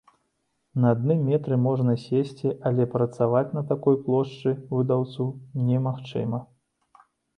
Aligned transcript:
На 0.83 0.93
адным 0.95 1.19
метры 1.31 1.55
можна 1.65 1.93
сесці, 2.05 2.49
але 2.69 2.87
працаваць 2.95 3.45
на 3.57 3.63
такой 3.73 3.99
плошчы 4.07 4.55
выдаўцу 4.73 5.29
немагчыма. 5.69 6.39